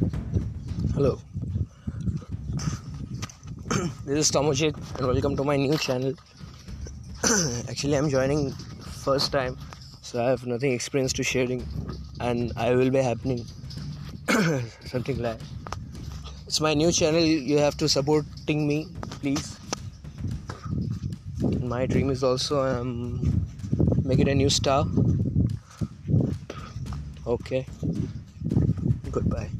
Hello. 0.00 1.18
this 4.06 4.16
is 4.16 4.30
Tomojit 4.30 4.74
and 4.96 5.06
welcome 5.06 5.36
to 5.36 5.44
my 5.44 5.56
new 5.56 5.76
channel. 5.76 6.14
Actually, 7.68 7.98
I'm 7.98 8.08
joining 8.08 8.52
first 9.04 9.30
time, 9.30 9.58
so 10.00 10.24
I 10.24 10.28
have 10.30 10.46
nothing 10.46 10.72
experience 10.72 11.12
to 11.14 11.22
sharing, 11.22 11.66
and 12.18 12.50
I 12.56 12.74
will 12.74 12.88
be 12.88 13.02
happening 13.02 13.44
something 14.86 15.18
like. 15.18 15.38
It's 16.46 16.62
my 16.62 16.72
new 16.72 16.90
channel. 16.92 17.20
You 17.20 17.58
have 17.58 17.76
to 17.76 17.88
supporting 17.88 18.66
me, 18.66 18.86
please. 19.20 19.58
My 21.60 21.84
dream 21.84 22.08
is 22.08 22.24
also 22.24 22.62
um 22.62 23.44
make 24.02 24.18
it 24.18 24.28
a 24.28 24.34
new 24.34 24.48
star. 24.48 24.86
Okay. 27.26 27.66
Goodbye. 29.10 29.50